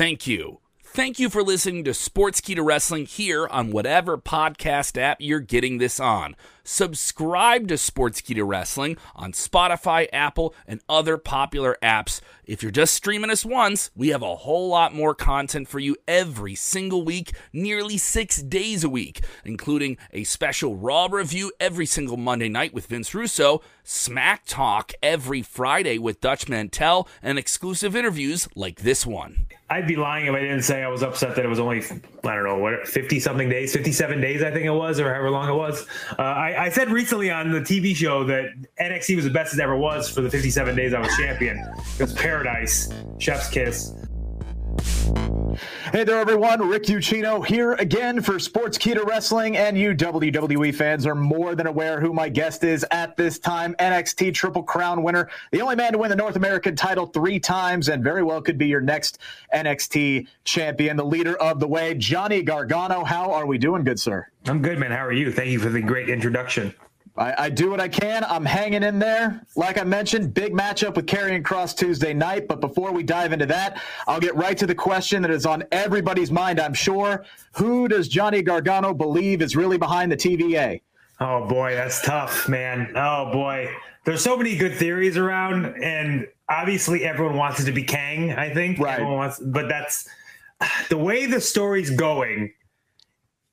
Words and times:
Thank 0.00 0.26
you. 0.26 0.60
Thank 0.82 1.18
you 1.18 1.28
for 1.28 1.42
listening 1.42 1.84
to 1.84 1.90
Sportskeeda 1.90 2.64
Wrestling 2.64 3.04
here 3.04 3.46
on 3.46 3.70
whatever 3.70 4.16
podcast 4.16 4.98
app 4.98 5.18
you're 5.20 5.38
getting 5.38 5.76
this 5.76 6.00
on. 6.00 6.34
Subscribe 6.64 7.68
to 7.68 7.74
Sportskeeda 7.74 8.42
Wrestling 8.46 8.96
on 9.14 9.32
Spotify, 9.32 10.08
Apple, 10.12 10.54
and 10.66 10.80
other 10.88 11.18
popular 11.18 11.76
apps. 11.82 12.20
If 12.44 12.62
you're 12.62 12.72
just 12.72 12.94
streaming 12.94 13.30
us 13.30 13.44
once, 13.44 13.90
we 13.94 14.08
have 14.08 14.22
a 14.22 14.36
whole 14.36 14.68
lot 14.68 14.94
more 14.94 15.14
content 15.14 15.68
for 15.68 15.78
you 15.78 15.96
every 16.08 16.54
single 16.54 17.04
week, 17.04 17.32
nearly 17.52 17.98
six 17.98 18.42
days 18.42 18.82
a 18.82 18.88
week, 18.88 19.22
including 19.44 19.96
a 20.12 20.24
special 20.24 20.76
Raw 20.76 21.08
review 21.10 21.52
every 21.60 21.86
single 21.86 22.16
Monday 22.16 22.48
night 22.48 22.72
with 22.72 22.86
Vince 22.86 23.14
Russo, 23.14 23.60
Smack 23.84 24.44
Talk 24.46 24.92
every 25.02 25.42
Friday 25.42 25.98
with 25.98 26.20
Dutch 26.20 26.48
Mantell, 26.48 27.08
and 27.22 27.38
exclusive 27.38 27.96
interviews 27.96 28.48
like 28.54 28.80
this 28.80 29.06
one. 29.06 29.46
I'd 29.70 29.86
be 29.86 29.94
lying 29.94 30.26
if 30.26 30.34
I 30.34 30.40
didn't 30.40 30.62
say 30.62 30.82
I 30.82 30.88
was 30.88 31.02
upset 31.02 31.36
that 31.36 31.44
it 31.44 31.48
was 31.48 31.60
only 31.60 31.78
I 31.78 32.34
don't 32.34 32.44
know 32.44 32.58
what 32.58 32.88
fifty 32.88 33.20
something 33.20 33.48
days, 33.48 33.72
fifty 33.72 33.92
seven 33.92 34.20
days 34.20 34.42
I 34.42 34.50
think 34.50 34.66
it 34.66 34.72
was, 34.72 34.98
or 34.98 35.08
however 35.12 35.30
long 35.30 35.48
it 35.48 35.54
was. 35.54 35.86
Uh, 36.18 36.22
I, 36.22 36.64
I, 36.64 36.68
said 36.70 36.90
recently 36.90 37.30
on 37.30 37.52
the 37.52 37.60
TV 37.60 37.94
show 37.94 38.24
that 38.24 38.50
NXT 38.80 39.14
was 39.16 39.24
the 39.24 39.30
best 39.30 39.54
it 39.54 39.60
ever 39.60 39.76
was 39.76 40.10
for 40.10 40.22
the 40.22 40.30
fifty 40.30 40.50
seven 40.50 40.74
days 40.74 40.92
I 40.92 40.98
was 40.98 41.16
champion. 41.16 41.58
It 41.58 42.02
was 42.02 42.12
paradise, 42.12 42.92
chef's 43.18 43.48
kiss. 43.48 43.94
Hey 45.92 46.04
there, 46.04 46.18
everyone. 46.18 46.68
Rick 46.68 46.84
Ucchino 46.84 47.44
here 47.44 47.72
again 47.72 48.22
for 48.22 48.34
Sportskeeda 48.34 49.04
Wrestling, 49.04 49.56
and 49.56 49.76
you 49.76 49.94
WWE 49.94 50.72
fans 50.74 51.06
are 51.06 51.16
more 51.16 51.56
than 51.56 51.66
aware 51.66 52.00
who 52.00 52.12
my 52.12 52.28
guest 52.28 52.62
is 52.62 52.86
at 52.92 53.16
this 53.16 53.38
time. 53.38 53.74
NXT 53.80 54.32
Triple 54.32 54.62
Crown 54.62 55.02
winner, 55.02 55.28
the 55.50 55.60
only 55.60 55.74
man 55.74 55.92
to 55.92 55.98
win 55.98 56.10
the 56.10 56.16
North 56.16 56.36
American 56.36 56.76
title 56.76 57.06
three 57.06 57.40
times, 57.40 57.88
and 57.88 58.04
very 58.04 58.22
well 58.22 58.40
could 58.40 58.58
be 58.58 58.68
your 58.68 58.80
next 58.80 59.18
NXT 59.52 60.28
champion, 60.44 60.96
the 60.96 61.04
leader 61.04 61.36
of 61.38 61.58
the 61.58 61.66
way, 61.66 61.94
Johnny 61.94 62.42
Gargano. 62.42 63.02
How 63.02 63.32
are 63.32 63.46
we 63.46 63.58
doing, 63.58 63.82
good 63.82 63.98
sir? 63.98 64.28
I'm 64.46 64.62
good, 64.62 64.78
man. 64.78 64.92
How 64.92 65.04
are 65.04 65.12
you? 65.12 65.32
Thank 65.32 65.50
you 65.50 65.58
for 65.58 65.70
the 65.70 65.82
great 65.82 66.08
introduction. 66.08 66.72
I, 67.16 67.44
I, 67.44 67.50
do 67.50 67.70
what 67.70 67.80
I 67.80 67.88
can. 67.88 68.24
I'm 68.24 68.44
hanging 68.44 68.82
in 68.82 68.98
there. 68.98 69.44
Like 69.56 69.78
I 69.78 69.84
mentioned, 69.84 70.32
big 70.32 70.52
matchup 70.52 70.96
with 70.96 71.06
Karrion 71.06 71.42
Kross 71.42 71.76
Tuesday 71.76 72.14
night. 72.14 72.48
But 72.48 72.60
before 72.60 72.92
we 72.92 73.02
dive 73.02 73.32
into 73.32 73.46
that, 73.46 73.80
I'll 74.06 74.20
get 74.20 74.34
right 74.36 74.56
to 74.56 74.66
the 74.66 74.74
question 74.74 75.22
that 75.22 75.30
is 75.30 75.44
on 75.44 75.64
everybody's 75.72 76.30
mind, 76.30 76.60
I'm 76.60 76.74
sure. 76.74 77.24
Who 77.52 77.88
does 77.88 78.08
Johnny 78.08 78.42
Gargano 78.42 78.94
believe 78.94 79.42
is 79.42 79.56
really 79.56 79.76
behind 79.76 80.12
the 80.12 80.16
TVA? 80.16 80.80
Oh, 81.20 81.46
boy, 81.46 81.74
that's 81.74 82.00
tough, 82.02 82.48
man. 82.48 82.92
Oh, 82.96 83.30
boy. 83.32 83.68
There's 84.04 84.22
so 84.22 84.36
many 84.36 84.56
good 84.56 84.74
theories 84.74 85.18
around, 85.18 85.66
and 85.82 86.26
obviously 86.48 87.04
everyone 87.04 87.36
wants 87.36 87.60
it 87.60 87.66
to 87.66 87.72
be 87.72 87.82
Kang, 87.82 88.32
I 88.32 88.54
think. 88.54 88.78
Right. 88.78 89.02
Wants, 89.02 89.38
but 89.38 89.68
that's 89.68 90.08
the 90.88 90.96
way 90.96 91.26
the 91.26 91.40
story's 91.40 91.90
going 91.90 92.54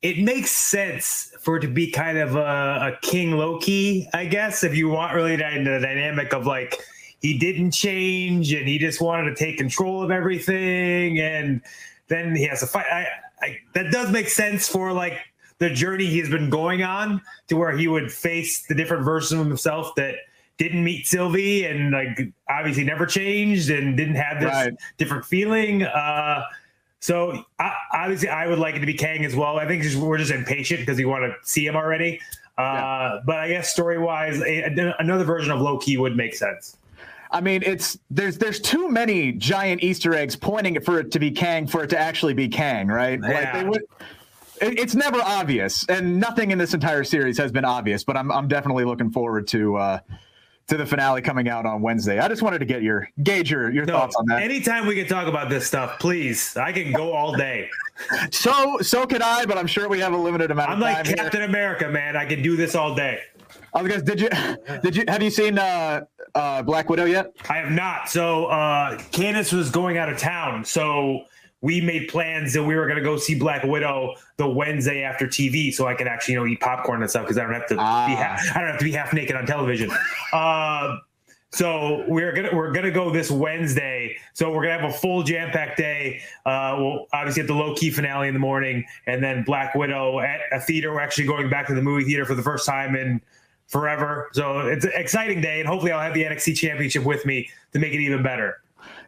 it 0.02 0.20
makes 0.20 0.52
sense 0.52 1.34
for 1.40 1.58
it 1.58 1.62
to 1.62 1.68
be 1.68 1.90
kind 1.90 2.18
of 2.18 2.36
a, 2.36 2.40
a 2.40 2.98
King 3.02 3.32
Loki, 3.32 4.08
I 4.14 4.26
guess, 4.26 4.64
if 4.64 4.76
you 4.76 4.90
want 4.90 5.16
really 5.16 5.36
the, 5.36 5.44
the 5.64 5.80
dynamic 5.82 6.34
of 6.34 6.46
like 6.46 6.80
he 7.20 7.38
didn't 7.38 7.72
change 7.72 8.54
and 8.54 8.68
he 8.68 8.78
just 8.78 9.02
wanted 9.02 9.30
to 9.30 9.36
take 9.36 9.58
control 9.58 10.04
of 10.04 10.12
everything, 10.12 11.20
and 11.20 11.62
then 12.08 12.36
he 12.36 12.44
has 12.46 12.62
a 12.62 12.68
fight. 12.68 12.86
I, 12.92 13.08
I, 13.42 13.58
that 13.74 13.92
does 13.92 14.12
make 14.12 14.30
sense 14.30 14.68
for 14.68 14.94
like 14.94 15.20
the 15.60 15.70
journey 15.72 16.06
he's 16.06 16.30
been 16.30 16.50
going 16.50 16.84
on 16.84 17.22
to 17.48 17.56
where 17.56 17.76
he 17.76 17.88
would 17.88 18.12
face 18.12 18.68
the 18.68 18.76
different 18.76 19.04
versions 19.04 19.42
of 19.42 19.48
himself 19.48 19.96
that 19.96 20.16
didn't 20.58 20.84
meet 20.84 21.08
Sylvie 21.08 21.66
and 21.66 21.92
like 21.92 22.32
obviously 22.50 22.84
never 22.84 23.06
changed 23.06 23.70
and 23.70 23.98
didn't 23.98 24.16
have 24.16 24.40
this 24.40 24.52
right. 24.52 24.74
different 24.98 25.26
feeling. 25.26 25.84
Uh, 25.84 26.44
so 27.08 27.46
I, 27.58 27.72
obviously, 27.94 28.28
I 28.28 28.48
would 28.48 28.60
like 28.60 28.76
it 28.76 28.80
to 28.80 28.86
be 28.86 28.94
Kang 28.94 29.24
as 29.24 29.34
well. 29.34 29.60
I 29.60 29.66
think 29.66 29.82
just, 29.82 29.96
we're 29.96 30.18
just 30.18 30.30
impatient 30.30 30.82
because 30.82 30.98
we 30.98 31.06
want 31.06 31.24
to 31.24 31.34
see 31.48 31.66
him 31.66 31.78
already. 31.78 32.20
Uh, 32.58 32.62
yeah. 32.62 33.20
But 33.26 33.38
I 33.38 33.48
guess 33.48 33.72
story 33.72 33.98
wise, 33.98 34.42
another 35.00 35.24
version 35.24 35.54
of 35.54 35.62
Loki 35.62 35.96
would 35.96 36.18
make 36.18 36.36
sense. 36.36 36.76
I 37.32 37.40
mean, 37.40 37.64
it's 37.66 37.98
there's 38.12 38.38
there's 38.38 38.60
too 38.60 38.90
many 38.90 39.32
giant 39.32 39.82
Easter 39.84 40.16
eggs 40.16 40.36
pointing 40.36 40.82
for 40.82 41.00
it 41.00 41.14
to 41.14 41.20
be 41.20 41.32
Kang 41.32 41.66
for 41.66 41.82
it 41.82 41.90
to 41.92 41.98
actually 41.98 42.34
be 42.34 42.50
Kang, 42.50 42.90
right? 42.90 43.22
Yeah. 43.24 43.30
Like 43.30 43.54
they 43.54 43.64
would. 43.64 43.84
It's 44.60 44.96
never 44.96 45.22
obvious, 45.22 45.86
and 45.88 46.20
nothing 46.20 46.52
in 46.52 46.58
this 46.58 46.74
entire 46.74 47.06
series 47.06 47.38
has 47.38 47.54
been 47.54 47.64
obvious. 47.64 48.04
But 48.04 48.18
I'm 48.18 48.34
I'm 48.34 48.50
definitely 48.50 48.84
looking 48.84 49.12
forward 49.12 49.48
to 49.48 49.78
uh, 49.78 50.00
to 50.68 50.76
the 50.76 50.86
finale 50.86 51.22
coming 51.22 51.48
out 51.48 51.66
on 51.66 51.82
Wednesday. 51.82 52.20
I 52.20 52.28
just 52.28 52.42
wanted 52.42 52.60
to 52.60 52.66
get 52.66 52.82
your 52.82 53.10
gauge 53.24 53.50
your, 53.50 53.72
your 53.72 53.86
no, 53.86 53.94
thoughts 53.94 54.16
on 54.18 54.26
that. 54.28 54.42
Anytime 54.42 54.86
we 54.86 54.96
can 54.96 55.08
talk 55.08 55.28
about 55.28 55.50
this 55.50 55.66
stuff, 55.66 55.98
please. 56.00 56.58
I 56.58 56.74
can 56.74 56.92
go 56.92 57.14
all 57.14 57.34
day. 57.34 57.70
so 58.32 58.78
so 58.82 59.06
could 59.06 59.22
I, 59.22 59.46
but 59.46 59.58
I'm 59.58 59.68
sure 59.68 59.88
we 59.88 60.00
have 60.00 60.14
a 60.14 60.18
limited 60.18 60.52
amount 60.52 60.70
I'm 60.70 60.78
of 60.78 60.84
time. 60.84 60.98
I'm 60.98 61.06
like 61.06 61.16
Captain 61.16 61.42
here. 61.42 61.50
America, 61.50 61.88
man. 61.88 62.18
I 62.18 62.26
can 62.26 62.42
do 62.42 62.56
this 62.58 62.76
all 62.76 62.94
day. 62.94 63.22
I 63.74 63.82
was 63.82 63.92
guys, 63.92 64.04
did 64.04 64.20
you 64.20 64.30
did 64.84 64.96
you 64.96 65.06
have 65.08 65.24
you 65.24 65.30
seen 65.30 65.58
uh, 65.58 66.02
uh, 66.36 66.62
Black 66.64 66.90
Widow 66.90 67.06
yet? 67.06 67.34
I 67.50 67.58
have 67.58 67.72
not. 67.72 68.10
So 68.10 68.48
uh 68.48 68.98
Candice 69.12 69.54
was 69.54 69.72
going 69.72 69.98
out 69.98 70.10
of 70.10 70.18
town. 70.18 70.66
So 70.66 71.26
we 71.62 71.82
made 71.82 72.08
plans 72.08 72.54
that 72.54 72.64
we 72.64 72.76
were 72.76 72.86
going 72.86 72.98
to 72.98 73.04
go 73.04 73.18
see 73.18 73.36
Black 73.36 73.64
Widow 73.64 74.16
the 74.38 74.48
Wednesday 74.48 75.04
after 75.04 75.28
TV, 75.28 75.74
so 75.74 75.88
I 75.88 75.96
could 75.96 76.08
actually 76.08 76.36
you 76.36 76.40
know 76.40 76.46
eat 76.46 76.60
popcorn 76.60 77.02
and 77.02 77.10
stuff 77.10 77.24
because 77.24 77.38
I 77.38 77.44
don't 77.44 77.54
have 77.54 77.68
to 77.68 77.78
ah. 77.80 78.08
be 78.08 78.14
half, 78.14 78.56
I 78.56 78.60
don't 78.60 78.70
have 78.70 78.80
to 78.80 78.86
be 78.86 78.92
half 78.92 79.14
naked 79.14 79.36
on 79.36 79.46
television. 79.46 79.92
Uh, 80.32 80.98
so 81.52 82.04
we're 82.08 82.34
gonna 82.34 82.50
we're 82.54 82.72
gonna 82.72 82.92
go 82.92 83.10
this 83.10 83.32
Wednesday. 83.32 84.16
So 84.34 84.52
we're 84.52 84.64
gonna 84.64 84.80
have 84.80 84.90
a 84.90 84.94
full 84.94 85.24
jam 85.24 85.50
packed 85.52 85.78
day. 85.78 86.22
Uh, 86.46 86.76
we'll 86.78 87.08
obviously 87.14 87.42
have 87.42 87.48
the 87.48 87.56
Loki 87.56 87.90
finale 87.90 88.28
in 88.28 88.34
the 88.34 88.40
morning, 88.40 88.86
and 89.08 89.24
then 89.24 89.44
Black 89.44 89.74
Widow 89.74 90.20
at 90.20 90.42
a 90.52 90.60
theater. 90.60 90.92
We're 90.92 91.00
actually 91.00 91.26
going 91.26 91.50
back 91.50 91.68
to 91.68 91.74
the 91.74 91.82
movie 91.82 92.04
theater 92.04 92.26
for 92.26 92.36
the 92.36 92.44
first 92.44 92.66
time 92.66 92.96
in 92.96 93.22
forever. 93.68 94.30
So 94.34 94.60
it's 94.60 94.86
an 94.86 94.92
exciting 94.94 95.42
day, 95.42 95.60
and 95.60 95.68
hopefully 95.68 95.92
I'll 95.92 96.02
have 96.02 96.14
the 96.14 96.24
NXT 96.24 96.58
Championship 96.58 97.04
with 97.04 97.26
me 97.26 97.50
to 97.74 97.80
make 97.80 97.94
it 97.94 98.02
even 98.02 98.22
better. 98.22 98.62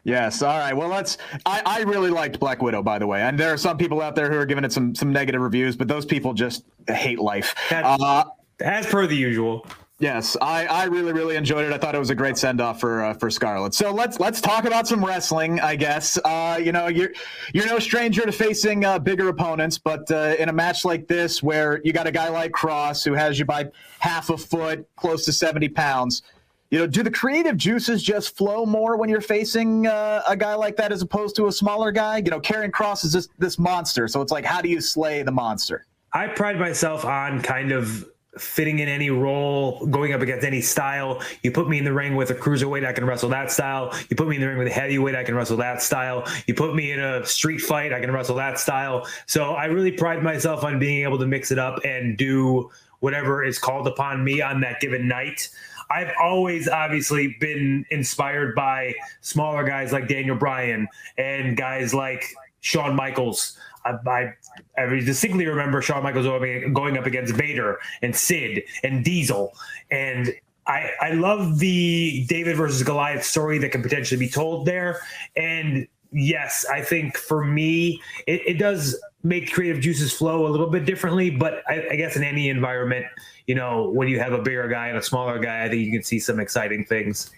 Yes. 0.04 0.42
All 0.42 0.58
right. 0.58 0.74
Well, 0.74 0.88
let's. 0.88 1.18
I, 1.44 1.62
I 1.64 1.80
really 1.82 2.10
liked 2.10 2.40
Black 2.40 2.62
Widow, 2.62 2.82
by 2.82 2.98
the 2.98 3.06
way, 3.06 3.22
and 3.22 3.38
there 3.38 3.52
are 3.52 3.58
some 3.58 3.76
people 3.76 4.00
out 4.00 4.14
there 4.14 4.30
who 4.30 4.38
are 4.38 4.46
giving 4.46 4.64
it 4.64 4.72
some 4.72 4.94
some 4.94 5.12
negative 5.12 5.40
reviews, 5.40 5.76
but 5.76 5.88
those 5.88 6.06
people 6.06 6.32
just 6.32 6.64
hate 6.88 7.18
life. 7.18 7.54
Uh, 7.70 8.24
as 8.60 8.86
per 8.86 9.06
the 9.06 9.16
usual. 9.16 9.66
Yes, 10.00 10.34
I, 10.40 10.64
I 10.64 10.84
really 10.84 11.12
really 11.12 11.36
enjoyed 11.36 11.66
it. 11.66 11.74
I 11.74 11.78
thought 11.78 11.94
it 11.94 11.98
was 11.98 12.08
a 12.08 12.14
great 12.14 12.38
send 12.38 12.58
off 12.62 12.80
for 12.80 13.04
uh, 13.04 13.12
for 13.12 13.28
Scarlett. 13.28 13.74
So 13.74 13.92
let's 13.92 14.18
let's 14.18 14.40
talk 14.40 14.64
about 14.64 14.88
some 14.88 15.04
wrestling. 15.04 15.60
I 15.60 15.76
guess 15.76 16.18
uh, 16.24 16.58
you 16.62 16.72
know 16.72 16.86
you're 16.86 17.10
you're 17.52 17.66
no 17.66 17.78
stranger 17.78 18.24
to 18.24 18.32
facing 18.32 18.86
uh, 18.86 18.98
bigger 18.98 19.28
opponents, 19.28 19.76
but 19.76 20.10
uh, 20.10 20.36
in 20.38 20.48
a 20.48 20.54
match 20.54 20.86
like 20.86 21.06
this 21.06 21.42
where 21.42 21.82
you 21.84 21.92
got 21.92 22.06
a 22.06 22.10
guy 22.10 22.30
like 22.30 22.52
Kross 22.52 23.04
who 23.04 23.12
has 23.12 23.38
you 23.38 23.44
by 23.44 23.70
half 23.98 24.30
a 24.30 24.38
foot, 24.38 24.88
close 24.96 25.26
to 25.26 25.34
seventy 25.34 25.68
pounds 25.68 26.22
you 26.70 26.78
know, 26.78 26.86
do 26.86 27.02
the 27.02 27.10
creative 27.10 27.56
juices 27.56 28.02
just 28.02 28.36
flow 28.36 28.64
more 28.64 28.96
when 28.96 29.08
you're 29.08 29.20
facing 29.20 29.86
uh, 29.86 30.22
a 30.28 30.36
guy 30.36 30.54
like 30.54 30.76
that 30.76 30.92
as 30.92 31.02
opposed 31.02 31.34
to 31.36 31.48
a 31.48 31.52
smaller 31.52 31.90
guy? 31.90 32.18
You 32.18 32.30
know, 32.30 32.40
Karrion 32.40 32.70
Kross 32.70 33.04
is 33.04 33.12
just 33.12 33.30
this 33.38 33.58
monster, 33.58 34.06
so 34.08 34.22
it's 34.22 34.32
like, 34.32 34.44
how 34.44 34.60
do 34.60 34.68
you 34.68 34.80
slay 34.80 35.22
the 35.22 35.32
monster? 35.32 35.86
I 36.12 36.28
pride 36.28 36.58
myself 36.58 37.04
on 37.04 37.42
kind 37.42 37.72
of 37.72 38.04
fitting 38.38 38.78
in 38.78 38.88
any 38.88 39.10
role, 39.10 39.84
going 39.86 40.12
up 40.12 40.20
against 40.20 40.46
any 40.46 40.60
style. 40.60 41.20
You 41.42 41.50
put 41.50 41.68
me 41.68 41.78
in 41.78 41.84
the 41.84 41.92
ring 41.92 42.14
with 42.14 42.30
a 42.30 42.34
cruiserweight, 42.34 42.86
I 42.86 42.92
can 42.92 43.04
wrestle 43.04 43.28
that 43.30 43.50
style. 43.50 43.92
You 44.08 44.16
put 44.16 44.28
me 44.28 44.36
in 44.36 44.40
the 44.40 44.48
ring 44.48 44.58
with 44.58 44.68
a 44.68 44.72
heavyweight, 44.72 45.16
I 45.16 45.24
can 45.24 45.34
wrestle 45.34 45.56
that 45.58 45.82
style. 45.82 46.24
You 46.46 46.54
put 46.54 46.74
me 46.74 46.92
in 46.92 47.00
a 47.00 47.26
street 47.26 47.58
fight, 47.58 47.92
I 47.92 48.00
can 48.00 48.12
wrestle 48.12 48.36
that 48.36 48.58
style. 48.58 49.06
So 49.26 49.54
I 49.54 49.64
really 49.66 49.92
pride 49.92 50.22
myself 50.22 50.62
on 50.62 50.78
being 50.78 51.02
able 51.02 51.18
to 51.18 51.26
mix 51.26 51.50
it 51.50 51.58
up 51.58 51.84
and 51.84 52.16
do 52.16 52.70
whatever 53.00 53.42
is 53.42 53.58
called 53.58 53.86
upon 53.88 54.22
me 54.22 54.40
on 54.40 54.60
that 54.60 54.80
given 54.80 55.08
night. 55.08 55.48
I've 55.90 56.12
always 56.20 56.68
obviously 56.68 57.36
been 57.40 57.84
inspired 57.90 58.54
by 58.54 58.94
smaller 59.20 59.64
guys 59.64 59.92
like 59.92 60.08
Daniel 60.08 60.36
Bryan 60.36 60.86
and 61.18 61.56
guys 61.56 61.92
like 61.92 62.24
Shawn 62.60 62.94
Michaels. 62.94 63.58
I, 63.84 63.96
I, 64.06 64.34
I 64.78 64.86
distinctly 64.86 65.46
remember 65.46 65.82
Shawn 65.82 66.02
Michaels 66.02 66.26
going 66.72 66.96
up 66.96 67.06
against 67.06 67.34
Vader 67.34 67.78
and 68.02 68.14
Sid 68.14 68.62
and 68.84 69.04
Diesel. 69.04 69.52
And 69.90 70.32
I, 70.66 70.90
I 71.00 71.10
love 71.12 71.58
the 71.58 72.24
David 72.28 72.56
versus 72.56 72.82
Goliath 72.82 73.24
story 73.24 73.58
that 73.58 73.72
can 73.72 73.82
potentially 73.82 74.18
be 74.18 74.28
told 74.28 74.66
there. 74.66 75.00
And 75.34 75.88
yes, 76.12 76.64
I 76.70 76.82
think 76.82 77.16
for 77.16 77.44
me, 77.44 78.00
it, 78.26 78.42
it 78.46 78.58
does 78.58 79.00
make 79.22 79.52
creative 79.52 79.80
juices 79.82 80.12
flow 80.12 80.46
a 80.46 80.50
little 80.50 80.68
bit 80.68 80.84
differently. 80.84 81.30
But 81.30 81.62
I, 81.68 81.88
I 81.92 81.96
guess 81.96 82.16
in 82.16 82.22
any 82.22 82.48
environment, 82.48 83.06
you 83.46 83.54
know, 83.54 83.90
when 83.90 84.08
you 84.08 84.18
have 84.18 84.32
a 84.32 84.42
bigger 84.42 84.68
guy 84.68 84.88
and 84.88 84.98
a 84.98 85.02
smaller 85.02 85.38
guy, 85.38 85.64
I 85.64 85.68
think 85.68 85.84
you 85.84 85.92
can 85.92 86.02
see 86.02 86.18
some 86.18 86.40
exciting 86.40 86.84
things. 86.84 87.30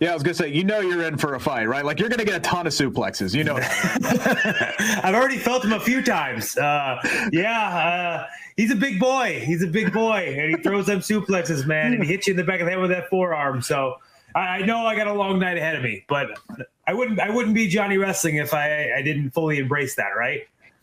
Yeah, 0.00 0.10
I 0.10 0.14
was 0.14 0.24
gonna 0.24 0.34
say, 0.34 0.48
you 0.48 0.64
know, 0.64 0.80
you're 0.80 1.04
in 1.04 1.16
for 1.16 1.36
a 1.36 1.40
fight, 1.40 1.68
right? 1.68 1.84
Like 1.84 2.00
you're 2.00 2.08
gonna 2.08 2.24
get 2.24 2.34
a 2.34 2.40
ton 2.40 2.66
of 2.66 2.72
suplexes. 2.72 3.32
You 3.32 3.44
know, 3.44 3.54
I've 5.04 5.14
already 5.14 5.38
felt 5.38 5.64
him 5.64 5.72
a 5.72 5.78
few 5.78 6.02
times. 6.02 6.58
Uh, 6.58 6.98
yeah, 7.30 7.68
uh, 7.68 8.26
he's 8.56 8.72
a 8.72 8.74
big 8.74 8.98
boy. 8.98 9.40
He's 9.46 9.62
a 9.62 9.68
big 9.68 9.92
boy, 9.92 10.34
and 10.36 10.56
he 10.56 10.60
throws 10.60 10.86
them 10.86 10.98
suplexes, 10.98 11.66
man, 11.66 11.92
and 11.92 12.02
he 12.02 12.08
hits 12.08 12.26
you 12.26 12.32
in 12.32 12.36
the 12.36 12.42
back 12.42 12.58
of 12.58 12.64
the 12.66 12.72
head 12.72 12.80
with 12.80 12.90
that 12.90 13.10
forearm. 13.10 13.62
So 13.62 13.94
I, 14.34 14.40
I 14.40 14.62
know 14.62 14.86
I 14.86 14.96
got 14.96 15.06
a 15.06 15.12
long 15.12 15.38
night 15.38 15.56
ahead 15.56 15.76
of 15.76 15.84
me, 15.84 16.04
but 16.08 16.36
I 16.86 16.94
wouldn't 16.94 17.20
I 17.20 17.30
wouldn't 17.30 17.54
be 17.54 17.68
Johnny 17.68 17.96
Wrestling 17.96 18.36
if 18.36 18.52
I 18.54 18.92
I 18.96 19.02
didn't 19.02 19.30
fully 19.30 19.58
embrace 19.58 19.94
that, 19.94 20.16
right? 20.18 20.40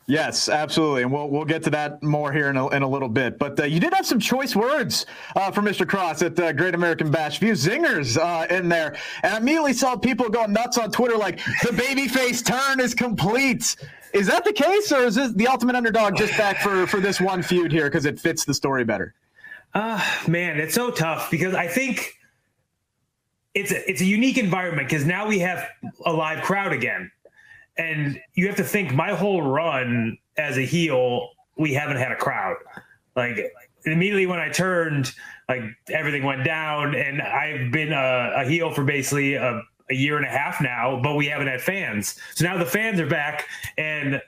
Yes, 0.09 0.49
absolutely, 0.49 1.03
and 1.03 1.11
we'll 1.11 1.29
we'll 1.29 1.45
get 1.45 1.61
to 1.65 1.69
that 1.69 2.01
more 2.01 2.33
here 2.33 2.49
in 2.49 2.57
a, 2.57 2.67
in 2.69 2.81
a 2.81 2.89
little 2.89 3.07
bit. 3.07 3.37
But 3.37 3.59
uh, 3.59 3.65
you 3.65 3.79
did 3.79 3.93
have 3.93 4.07
some 4.07 4.19
choice 4.19 4.55
words 4.55 5.05
uh, 5.35 5.51
from 5.51 5.65
Mr. 5.65 5.85
Kross 5.85 6.25
at 6.25 6.39
uh, 6.39 6.51
Great 6.51 6.73
American 6.73 7.11
Bash. 7.11 7.37
Few 7.37 7.53
zingers 7.53 8.17
uh, 8.17 8.47
in 8.51 8.69
there, 8.69 8.97
and 9.21 9.35
I 9.35 9.37
immediately 9.37 9.73
saw 9.73 9.95
people 9.95 10.27
going 10.27 10.51
nuts 10.51 10.79
on 10.79 10.89
Twitter 10.89 11.15
like 11.15 11.37
the 11.61 11.69
babyface 11.69 12.43
turn 12.43 12.79
is 12.79 12.95
complete. 12.95 13.75
Is 14.11 14.25
that 14.25 14.43
the 14.45 14.51
case, 14.51 14.91
or 14.91 15.03
is 15.03 15.13
this 15.13 15.31
the 15.33 15.45
ultimate 15.45 15.75
underdog 15.75 16.17
just 16.17 16.35
back 16.39 16.59
for 16.59 16.87
for 16.87 16.99
this 16.99 17.21
one 17.21 17.43
feud 17.43 17.71
here 17.71 17.85
because 17.85 18.05
it 18.05 18.19
fits 18.19 18.45
the 18.45 18.53
story 18.55 18.83
better? 18.83 19.13
Uh 19.75 20.03
man, 20.27 20.59
it's 20.59 20.73
so 20.73 20.89
tough 20.89 21.29
because 21.29 21.53
I 21.53 21.67
think 21.67 22.17
it's 23.53 23.71
a, 23.71 23.87
it's 23.87 24.01
a 24.01 24.05
unique 24.05 24.39
environment 24.39 24.89
because 24.89 25.05
now 25.05 25.27
we 25.27 25.37
have 25.37 25.69
a 26.03 26.11
live 26.11 26.43
crowd 26.43 26.73
again 26.73 27.11
and 27.79 28.21
you 28.35 28.45
have 28.45 28.57
to 28.57 28.63
think 28.63 28.93
my 28.93 29.15
whole 29.15 29.41
run 29.41 30.17
as 30.37 30.57
a 30.57 30.61
heel, 30.61 31.29
we 31.57 31.73
haven't 31.73 31.97
had 31.97 32.11
a 32.11 32.15
crowd. 32.15 32.57
Like 33.15 33.53
immediately 33.85 34.27
when 34.27 34.39
I 34.39 34.49
turned, 34.49 35.13
like 35.47 35.63
everything 35.87 36.23
went 36.23 36.43
down, 36.43 36.93
and 36.93 37.21
I've 37.21 37.71
been 37.71 37.93
a, 37.93 38.33
a 38.35 38.45
heel 38.45 38.71
for 38.71 38.83
basically 38.83 39.35
a, 39.35 39.61
a 39.89 39.95
year 39.95 40.17
and 40.17 40.25
a 40.25 40.29
half 40.29 40.61
now, 40.61 40.99
but 41.01 41.15
we 41.15 41.27
haven't 41.27 41.47
had 41.47 41.61
fans. 41.61 42.19
So 42.35 42.45
now 42.45 42.57
the 42.57 42.65
fans 42.65 42.99
are 42.99 43.07
back, 43.07 43.47
and 43.77 44.21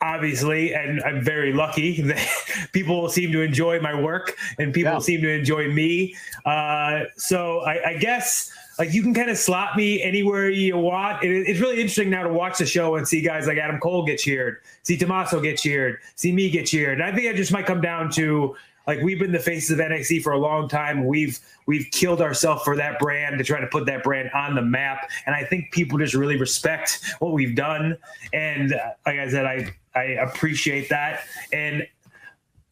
obviously, 0.00 0.74
and 0.74 1.02
I'm 1.02 1.22
very 1.22 1.52
lucky 1.52 2.00
that 2.02 2.24
people 2.72 3.08
seem 3.08 3.32
to 3.32 3.42
enjoy 3.42 3.80
my 3.80 4.00
work 4.00 4.36
and 4.60 4.72
people 4.72 4.92
yeah. 4.92 4.98
seem 5.00 5.22
to 5.22 5.30
enjoy 5.30 5.72
me. 5.72 6.14
Uh, 6.46 7.00
so 7.16 7.60
I, 7.60 7.90
I 7.90 7.96
guess 7.96 8.52
like 8.78 8.92
you 8.92 9.02
can 9.02 9.12
kind 9.12 9.28
of 9.28 9.36
slot 9.36 9.76
me 9.76 10.02
anywhere 10.02 10.48
you 10.48 10.76
want. 10.76 11.22
It, 11.22 11.30
it's 11.48 11.60
really 11.60 11.76
interesting 11.76 12.10
now 12.10 12.22
to 12.22 12.32
watch 12.32 12.58
the 12.58 12.66
show 12.66 12.96
and 12.96 13.06
see 13.06 13.20
guys 13.20 13.46
like 13.46 13.58
Adam 13.58 13.80
Cole 13.80 14.04
get 14.04 14.18
cheered, 14.18 14.58
see 14.82 14.96
Tommaso 14.96 15.40
get 15.40 15.58
cheered, 15.58 15.98
see 16.14 16.32
me 16.32 16.48
get 16.48 16.66
cheered. 16.66 17.00
And 17.00 17.02
I 17.02 17.14
think 17.14 17.26
it 17.26 17.36
just 17.36 17.52
might 17.52 17.66
come 17.66 17.80
down 17.80 18.10
to 18.12 18.56
like 18.86 19.02
we've 19.02 19.18
been 19.18 19.32
the 19.32 19.38
faces 19.38 19.70
of 19.70 19.78
NXT 19.78 20.22
for 20.22 20.32
a 20.32 20.38
long 20.38 20.68
time. 20.68 21.06
We've 21.06 21.38
we've 21.66 21.88
killed 21.90 22.22
ourselves 22.22 22.62
for 22.62 22.74
that 22.76 22.98
brand 22.98 23.38
to 23.38 23.44
try 23.44 23.60
to 23.60 23.66
put 23.66 23.84
that 23.86 24.02
brand 24.02 24.30
on 24.32 24.54
the 24.54 24.62
map. 24.62 25.10
And 25.26 25.34
I 25.34 25.44
think 25.44 25.72
people 25.72 25.98
just 25.98 26.14
really 26.14 26.38
respect 26.38 27.00
what 27.18 27.32
we've 27.32 27.54
done. 27.54 27.98
And 28.32 28.72
uh, 28.72 28.92
like 29.04 29.18
I 29.18 29.28
said, 29.28 29.44
I 29.44 29.74
I 29.94 30.04
appreciate 30.22 30.88
that. 30.88 31.20
And 31.52 31.86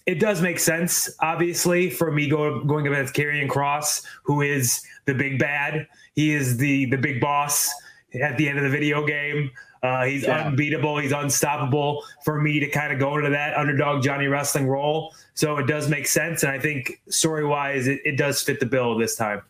it 0.06 0.20
does 0.20 0.40
make 0.40 0.60
sense, 0.60 1.10
obviously, 1.20 1.90
for 1.90 2.12
me 2.12 2.28
go, 2.28 2.62
going 2.62 2.86
against 2.86 3.12
Karrion 3.12 3.48
Kross, 3.48 4.04
who 4.22 4.40
is 4.40 4.82
the 5.04 5.14
big 5.14 5.38
bad. 5.38 5.86
He 6.14 6.32
is 6.32 6.56
the 6.56 6.86
the 6.86 6.96
big 6.96 7.20
boss 7.20 7.70
at 8.22 8.36
the 8.38 8.48
end 8.48 8.58
of 8.58 8.64
the 8.64 8.70
video 8.70 9.04
game. 9.04 9.50
Uh, 9.82 10.04
he's 10.04 10.22
yeah. 10.22 10.46
unbeatable. 10.46 10.98
He's 10.98 11.12
unstoppable 11.12 12.02
for 12.24 12.40
me 12.40 12.58
to 12.60 12.68
kind 12.68 12.92
of 12.92 12.98
go 12.98 13.16
into 13.18 13.30
that 13.30 13.56
underdog 13.56 14.02
Johnny 14.02 14.26
Wrestling 14.26 14.66
role. 14.66 15.14
So 15.34 15.58
it 15.58 15.66
does 15.66 15.88
make 15.88 16.06
sense. 16.06 16.42
And 16.42 16.50
I 16.50 16.58
think 16.58 17.00
story 17.08 17.44
wise, 17.44 17.86
it, 17.86 18.00
it 18.04 18.16
does 18.16 18.42
fit 18.42 18.58
the 18.58 18.66
bill 18.66 18.96
this 18.96 19.16
time. 19.16 19.42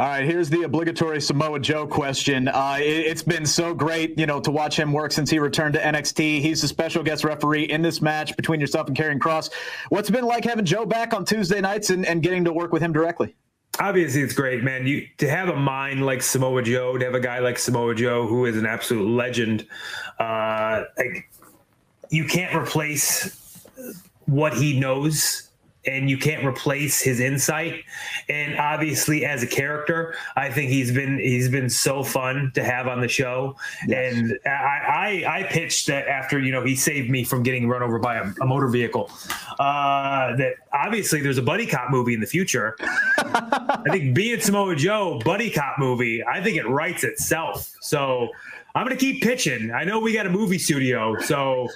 All 0.00 0.06
right, 0.06 0.24
here's 0.24 0.48
the 0.48 0.62
obligatory 0.62 1.20
Samoa 1.20 1.60
Joe 1.60 1.86
question. 1.86 2.48
Uh, 2.48 2.78
it, 2.80 3.06
has 3.06 3.22
been 3.22 3.44
so 3.44 3.74
great, 3.74 4.18
you 4.18 4.24
know, 4.24 4.40
to 4.40 4.50
watch 4.50 4.78
him 4.78 4.94
work 4.94 5.12
since 5.12 5.28
he 5.28 5.38
returned 5.38 5.74
to 5.74 5.78
NXT. 5.78 6.40
He's 6.40 6.62
the 6.62 6.68
special 6.68 7.02
guest 7.02 7.22
referee 7.22 7.64
in 7.64 7.82
this 7.82 8.00
match 8.00 8.34
between 8.34 8.60
yourself 8.60 8.88
and 8.88 8.96
Karrion 8.96 9.18
Kross. 9.18 9.52
What's 9.90 10.08
it 10.08 10.12
been 10.12 10.24
like 10.24 10.42
having 10.42 10.64
Joe 10.64 10.86
back 10.86 11.12
on 11.12 11.26
Tuesday 11.26 11.60
nights 11.60 11.90
and, 11.90 12.06
and 12.06 12.22
getting 12.22 12.46
to 12.46 12.52
work 12.54 12.72
with 12.72 12.80
him 12.80 12.94
directly? 12.94 13.36
Obviously, 13.78 14.22
it's 14.22 14.32
great, 14.32 14.64
man. 14.64 14.86
You 14.86 15.06
to 15.18 15.28
have 15.28 15.50
a 15.50 15.56
mind 15.56 16.06
like 16.06 16.22
Samoa 16.22 16.62
Joe, 16.62 16.96
to 16.96 17.04
have 17.04 17.14
a 17.14 17.20
guy 17.20 17.40
like 17.40 17.58
Samoa 17.58 17.94
Joe 17.94 18.26
who 18.26 18.46
is 18.46 18.56
an 18.56 18.64
absolute 18.64 19.06
legend. 19.06 19.66
Uh, 20.18 20.84
like, 20.96 21.30
you 22.08 22.24
can't 22.24 22.54
replace 22.54 23.66
what 24.24 24.54
he 24.54 24.80
knows 24.80 25.49
and 25.86 26.10
you 26.10 26.18
can't 26.18 26.44
replace 26.44 27.00
his 27.00 27.20
insight. 27.20 27.84
And 28.28 28.58
obviously, 28.58 29.24
as 29.24 29.42
a 29.42 29.46
character, 29.46 30.14
I 30.36 30.50
think 30.50 30.70
he's 30.70 30.92
been 30.92 31.18
he's 31.18 31.48
been 31.48 31.70
so 31.70 32.02
fun 32.02 32.52
to 32.54 32.62
have 32.62 32.86
on 32.86 33.00
the 33.00 33.08
show. 33.08 33.56
Yes. 33.86 34.14
And 34.14 34.38
I, 34.46 35.24
I, 35.26 35.38
I 35.38 35.42
pitched 35.44 35.86
that 35.86 36.06
after 36.08 36.38
you 36.38 36.52
know 36.52 36.64
he 36.64 36.76
saved 36.76 37.10
me 37.10 37.24
from 37.24 37.42
getting 37.42 37.68
run 37.68 37.82
over 37.82 37.98
by 37.98 38.16
a, 38.16 38.24
a 38.40 38.46
motor 38.46 38.68
vehicle. 38.68 39.10
Uh, 39.58 40.36
that 40.36 40.54
obviously 40.72 41.20
there's 41.20 41.38
a 41.38 41.42
buddy 41.42 41.66
cop 41.66 41.90
movie 41.90 42.14
in 42.14 42.20
the 42.20 42.26
future. 42.26 42.76
I 43.18 43.82
think 43.90 44.14
being 44.14 44.40
Samoa 44.40 44.76
Joe 44.76 45.20
buddy 45.24 45.50
cop 45.50 45.78
movie, 45.78 46.22
I 46.24 46.42
think 46.42 46.56
it 46.56 46.68
writes 46.68 47.04
itself. 47.04 47.74
So 47.80 48.28
I'm 48.74 48.84
gonna 48.84 48.96
keep 48.96 49.22
pitching. 49.22 49.72
I 49.72 49.84
know 49.84 49.98
we 49.98 50.12
got 50.12 50.26
a 50.26 50.30
movie 50.30 50.58
studio, 50.58 51.18
so 51.20 51.68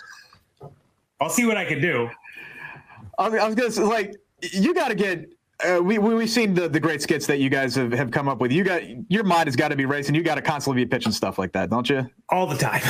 I'll 1.21 1.31
see 1.31 1.47
what 1.47 1.57
I 1.57 1.65
can 1.65 1.81
do. 1.81 2.11
I, 3.19 3.29
mean, 3.29 3.41
I 3.41 3.47
was 3.47 3.55
gonna 3.55 3.71
say, 3.71 3.83
like, 3.83 4.15
you 4.53 4.75
got 4.75 4.89
to 4.89 4.95
get. 4.95 5.31
Uh, 5.65 5.81
we, 5.81 5.99
we 5.99 6.15
we've 6.15 6.29
seen 6.29 6.53
the, 6.53 6.69
the 6.69 6.81
great 6.81 7.01
skits 7.01 7.27
that 7.27 7.39
you 7.39 7.49
guys 7.49 7.77
have, 7.77 7.93
have 7.93 8.11
come 8.11 8.29
up 8.29 8.41
with. 8.41 8.51
You 8.51 8.65
got 8.65 8.83
your 9.11 9.23
mind 9.23 9.47
has 9.47 9.55
got 9.55 9.69
to 9.69 9.77
be 9.77 9.87
racing. 9.87 10.15
You 10.15 10.23
got 10.23 10.35
to 10.35 10.43
constantly 10.43 10.85
be 10.85 10.89
pitching 10.89 11.13
stuff 11.13 11.39
like 11.39 11.53
that, 11.53 11.71
don't 11.71 11.89
you? 11.89 12.11
All 12.29 12.47
the 12.47 12.57
time. 12.57 12.83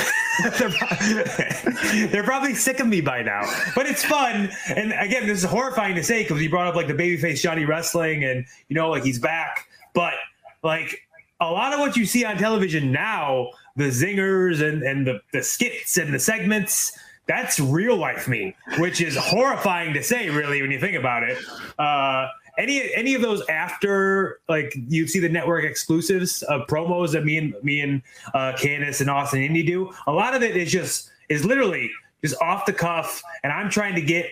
they're, 0.59 0.71
probably, 0.71 2.07
they're, 2.07 2.23
probably 2.25 2.55
sick 2.55 2.81
of 2.81 2.87
me 2.87 3.03
by 3.03 3.23
now, 3.23 3.43
but 3.75 3.87
it's 3.87 4.03
fun. 4.05 4.51
And 4.75 4.93
again, 4.95 5.27
this 5.27 5.45
is 5.45 5.45
horrifying 5.45 5.95
to 5.97 6.03
say 6.03 6.23
because 6.23 6.41
you 6.41 6.49
brought 6.49 6.67
up 6.67 6.75
like 6.75 6.89
the 6.89 6.95
babyface 6.95 7.43
Johnny 7.43 7.67
Wrestling, 7.67 8.25
and 8.25 8.47
you 8.69 8.75
know, 8.75 8.89
like 8.89 9.05
he's 9.05 9.19
back. 9.19 9.69
But 9.93 10.15
like 10.63 11.07
a 11.41 11.51
lot 11.51 11.75
of 11.75 11.81
what 11.81 11.97
you 11.97 12.07
see 12.07 12.25
on 12.25 12.39
television 12.39 12.91
now, 12.91 13.51
the 13.77 13.85
zingers 13.85 14.63
and 14.63 14.83
and 14.83 15.07
the, 15.07 15.21
the 15.33 15.43
skits 15.43 15.99
and 15.99 16.15
the 16.15 16.19
segments 16.19 16.99
that's 17.27 17.59
real 17.59 17.97
life 17.97 18.29
me, 18.29 18.55
which 18.79 19.01
is 19.01 19.17
horrifying 19.17 19.95
to 19.95 20.03
say, 20.03 20.29
really, 20.31 20.61
when 20.61 20.71
you 20.71 20.81
think 20.81 20.97
about 20.97 21.23
it. 21.23 21.39
Uh, 21.79 22.29
any 22.59 22.95
any 22.95 23.15
of 23.15 23.23
those 23.23 23.45
after 23.49 24.41
like 24.49 24.77
you 24.89 25.07
see 25.07 25.19
the 25.19 25.29
network 25.29 25.65
exclusives 25.65 26.43
of 26.45 26.67
promos 26.69 27.13
that 27.13 27.25
me 27.25 27.39
and 27.39 27.55
me 27.63 27.81
and 27.81 28.03
uh, 28.33 28.53
and 28.63 29.11
Austin 29.11 29.43
Indi 29.43 29.63
do, 29.63 29.93
a 30.07 30.13
lot 30.13 30.35
of 30.35 30.43
it 30.43 30.57
is 30.57 30.71
just 30.71 31.11
is 31.29 31.45
literally 31.45 31.91
just 32.23 32.41
off 32.41 32.67
the 32.67 32.73
cuff, 32.73 33.23
and 33.43 33.53
I'm 33.53 33.71
trying 33.71 33.95
to 33.97 34.03
get 34.03 34.27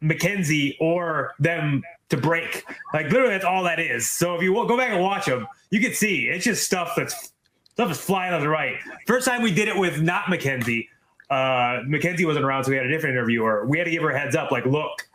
Mackenzie 0.00 0.76
or 0.80 1.34
them 1.38 1.82
to 2.08 2.16
break. 2.16 2.64
Like 2.92 3.10
literally, 3.10 3.30
that's 3.30 3.44
all 3.44 3.62
that 3.64 3.78
is. 3.78 4.08
So 4.08 4.34
if 4.34 4.42
you 4.42 4.52
go 4.52 4.76
back 4.76 4.90
and 4.90 5.00
watch 5.00 5.26
them, 5.26 5.46
you 5.70 5.80
can 5.80 5.92
see 5.92 6.26
it's 6.26 6.44
just 6.44 6.64
stuff 6.64 6.94
that's 6.96 7.32
stuff 7.74 7.90
is 7.90 8.00
flying 8.00 8.34
on 8.34 8.40
the 8.40 8.48
right. 8.48 8.76
First 9.06 9.26
time 9.26 9.42
we 9.42 9.52
did 9.52 9.68
it 9.68 9.76
with 9.76 10.00
not 10.00 10.28
Mackenzie 10.28 10.88
uh, 11.30 11.80
Mackenzie 11.86 12.24
wasn't 12.24 12.44
around, 12.44 12.64
so 12.64 12.70
we 12.70 12.76
had 12.76 12.86
a 12.86 12.90
different 12.90 13.14
interviewer. 13.14 13.66
We 13.66 13.78
had 13.78 13.84
to 13.84 13.90
give 13.90 14.02
her 14.02 14.10
a 14.10 14.18
heads 14.18 14.34
up, 14.34 14.50
like, 14.50 14.64
look, 14.66 15.08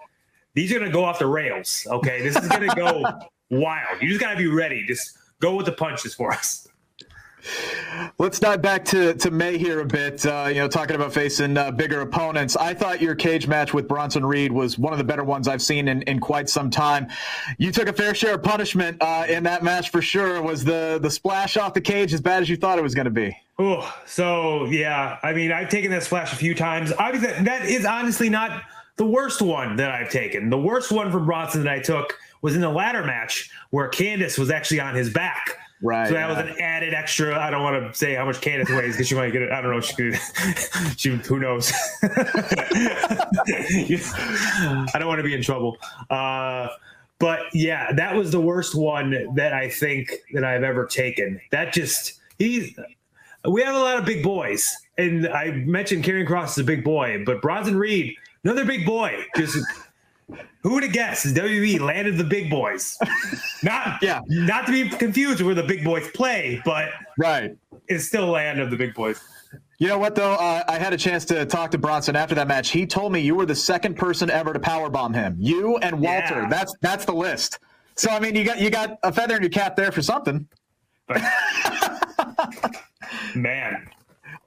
these 0.54 0.72
are 0.72 0.80
going 0.80 0.90
to 0.90 0.94
go 0.94 1.04
off 1.04 1.20
the 1.20 1.28
rails. 1.28 1.88
Okay, 1.90 2.22
this 2.22 2.36
is 2.36 2.48
going 2.48 2.70
to 2.70 2.76
go 2.76 3.04
wild. 3.50 4.02
You 4.02 4.10
just 4.10 4.22
got 4.22 4.32
to 4.32 4.38
be 4.38 4.48
ready. 4.48 4.86
Just 4.86 5.18
go 5.40 5.56
with 5.56 5.66
the 5.66 5.72
punches 5.72 6.14
for 6.14 6.32
us. 6.32 6.68
Let's 8.20 8.40
dive 8.40 8.62
back 8.62 8.86
to, 8.86 9.14
to 9.16 9.32
May 9.32 9.58
here 9.58 9.82
a 9.82 9.86
bit. 9.86 10.26
Uh, 10.26 10.46
you 10.48 10.56
know, 10.56 10.68
talking 10.68 10.96
about 10.96 11.14
facing 11.14 11.58
uh, 11.58 11.72
bigger 11.72 12.02
opponents. 12.02 12.56
I 12.56 12.74
thought 12.74 13.02
your 13.02 13.16
cage 13.16 13.48
match 13.48 13.74
with 13.74 13.88
Bronson 13.88 14.26
Reed 14.26 14.52
was 14.52 14.80
one 14.80 14.94
of 14.94 15.00
the 15.00 15.04
better 15.04 15.24
ones 15.24 15.48
I've 15.48 15.62
seen 15.62 15.88
in, 15.88 16.04
in 16.04 16.20
quite 16.20 16.48
some 16.48 16.70
time. 16.70 17.08
You 17.58 17.72
took 17.72 17.90
a 17.90 17.94
fair 17.94 18.16
share 18.16 18.36
of 18.36 18.44
punishment 18.44 18.98
uh, 19.02 19.26
in 19.28 19.44
that 19.44 19.64
match 19.64 19.90
for 19.90 20.02
sure. 20.02 20.42
Was 20.42 20.64
the 20.64 21.00
the 21.02 21.10
splash 21.10 21.58
off 21.58 21.74
the 21.74 21.82
cage 21.82 22.14
as 22.14 22.22
bad 22.22 22.42
as 22.42 22.50
you 22.50 22.56
thought 22.56 22.78
it 22.78 22.84
was 22.84 22.96
going 22.96 23.06
to 23.06 23.12
be? 23.12 23.36
Oh, 23.60 23.96
so 24.06 24.66
yeah. 24.66 25.20
I 25.24 25.34
mean, 25.34 25.52
I've 25.52 25.70
taken 25.70 25.92
that 25.92 26.04
splash 26.04 26.34
a 26.34 26.36
few 26.36 26.56
times. 26.56 26.92
Obviously, 26.98 27.44
that 27.44 27.66
is 27.66 27.86
honestly 27.86 28.30
not 28.30 28.64
the 28.98 29.06
worst 29.06 29.42
one 29.42 29.76
that 29.76 29.92
I've 29.92 30.10
taken. 30.10 30.50
The 30.50 30.58
worst 30.58 30.92
one 30.92 31.12
from 31.12 31.26
Bronson 31.26 31.64
that 31.64 31.74
I 31.74 31.80
took 31.80 32.18
was 32.42 32.56
in 32.56 32.62
the 32.62 32.70
ladder 32.70 33.04
match 33.04 33.52
where 33.70 33.90
Candice 33.90 34.38
was 34.38 34.50
actually 34.50 34.80
on 34.80 34.96
his 34.96 35.12
back 35.12 35.58
Right. 35.84 36.08
So 36.08 36.14
that 36.14 36.30
yeah. 36.30 36.42
was 36.44 36.52
an 36.52 36.62
added 36.62 36.94
extra. 36.94 37.38
I 37.38 37.50
don't 37.50 37.62
want 37.62 37.92
to 37.92 37.98
say 37.98 38.16
how 38.16 38.24
much 38.26 38.40
Candice 38.40 38.74
weighs 38.76 38.94
because 38.94 39.06
she 39.06 39.16
might 39.16 39.34
get 39.34 39.42
it. 39.42 39.52
I 39.52 39.60
don't 39.60 39.72
know. 39.72 39.82
She, 39.82 39.94
could, 39.94 40.18
she 40.98 41.10
who 41.10 41.40
knows? 41.40 41.74
I 42.02 43.28
don't 44.94 45.08
want 45.08 45.20
to 45.20 45.24
be 45.24 45.34
in 45.34 45.44
trouble. 45.44 45.78
Uh, 46.10 46.70
but 47.20 47.42
yeah, 47.54 47.92
that 47.92 48.16
was 48.16 48.32
the 48.32 48.40
worst 48.40 48.76
one 48.76 49.36
that 49.36 49.52
I 49.52 49.70
think 49.70 50.14
that 50.34 50.46
I've 50.46 50.64
ever 50.64 50.86
taken. 50.86 51.42
That 51.52 51.74
just 51.74 52.14
he. 52.40 52.78
We 53.46 53.62
have 53.64 53.76
a 53.76 53.80
lot 53.80 53.98
of 53.98 54.06
big 54.06 54.24
boys, 54.24 54.74
and 54.98 55.28
I 55.28 55.52
mentioned 55.52 56.04
Karrion 56.04 56.28
Kross 56.28 56.52
is 56.52 56.60
a 56.60 56.64
big 56.64 56.84
boy, 56.84 57.24
but 57.26 57.42
Bronson 57.42 57.78
Reed, 57.78 58.16
another 58.44 58.64
big 58.64 58.86
boy, 58.86 59.26
just 59.36 59.58
who 60.62 60.74
would 60.74 60.84
have 60.84 60.94
guessed 60.94 61.26
WWE 61.26 61.80
landed 61.82 62.18
the 62.18 62.24
big 62.24 62.50
boys? 62.50 62.98
Not 63.64 63.98
yeah, 64.02 64.22
not 64.28 64.66
to 64.68 64.72
be 64.72 64.90
confused 64.90 65.40
with 65.42 65.46
where 65.46 65.56
the 65.56 65.64
big 65.64 65.84
boys 65.84 66.10
play, 66.12 66.62
but 66.64 66.90
right, 67.18 67.58
it's 67.88 68.06
still 68.06 68.28
land 68.28 68.62
of 68.62 68.72
the 68.72 68.78
big 68.78 68.94
boys. 68.94 69.22
You 69.78 69.90
know 69.90 69.98
what 69.98 70.16
though? 70.16 70.36
Uh, 70.36 70.64
I 70.70 70.78
had 70.80 70.94
a 70.94 70.98
chance 70.98 71.26
to 71.26 71.46
talk 71.46 71.72
to 71.72 71.78
Bronson 71.78 72.16
after 72.16 72.36
that 72.36 72.48
match. 72.48 72.70
He 72.70 72.86
told 72.86 73.12
me 73.12 73.20
you 73.20 73.36
were 73.36 73.46
the 73.46 73.56
second 73.56 73.96
person 73.96 74.30
ever 74.30 74.54
to 74.54 74.60
powerbomb 74.60 75.14
him. 75.14 75.36
You 75.38 75.78
and 75.78 76.00
Walter. 76.00 76.44
Yeah. 76.44 76.48
That's 76.50 76.74
that's 76.80 77.04
the 77.04 77.14
list. 77.14 77.60
So 77.96 78.10
I 78.10 78.22
mean, 78.22 78.36
you 78.36 78.46
got 78.46 78.60
you 78.60 78.70
got 78.70 78.98
a 79.04 79.12
feather 79.12 79.36
in 79.36 79.42
your 79.42 79.50
cap 79.50 79.76
there 79.76 79.92
for 79.92 80.02
something. 80.02 80.48
But, 81.08 81.22
Man, 83.36 83.90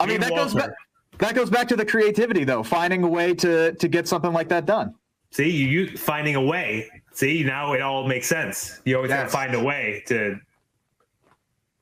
I 0.00 0.06
mean, 0.06 0.20
that 0.20 0.30
goes 0.30 0.54
back. 0.54 0.70
That 1.18 1.34
goes 1.34 1.48
back 1.48 1.66
to 1.68 1.76
the 1.76 1.84
creativity, 1.84 2.44
though, 2.44 2.62
finding 2.62 3.02
a 3.02 3.08
way 3.08 3.34
to 3.34 3.72
to 3.72 3.88
get 3.88 4.06
something 4.06 4.32
like 4.32 4.48
that 4.48 4.66
done. 4.66 4.94
See, 5.30 5.50
you, 5.50 5.66
you 5.66 5.96
finding 5.96 6.36
a 6.36 6.42
way. 6.42 6.88
See, 7.12 7.42
now 7.42 7.72
it 7.72 7.82
all 7.82 8.06
makes 8.06 8.26
sense. 8.26 8.80
You 8.84 8.96
always 8.96 9.10
yes. 9.10 9.18
have 9.18 9.26
to 9.28 9.32
find 9.32 9.54
a 9.54 9.62
way 9.62 10.02
to. 10.06 10.38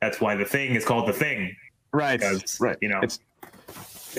That's 0.01 0.21
why 0.21 0.35
the 0.35 0.45
thing 0.45 0.75
is 0.75 0.85
called 0.85 1.09
the 1.09 1.13
thing. 1.13 1.55
Right. 1.93 2.21
Because, 2.21 2.61
right. 2.61 2.77
You 2.81 2.89
know, 2.89 3.01
it's 3.03 3.21